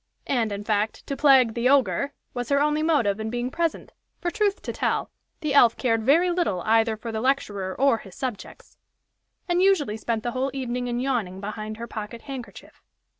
[0.25, 4.31] And, in fact, "to plague the Ogre" was her only motive in being present, for,
[4.31, 8.79] truth to tell, the elf cared very little either for the lecturer or his subjects,
[9.47, 12.81] and usually spent the whole evening in yawning behind her pocket handkerchief.